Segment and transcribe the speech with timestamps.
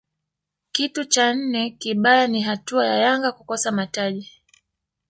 [0.73, 4.31] Kitu cha nne kibaya ni hatua ya Yanga kukosa mataji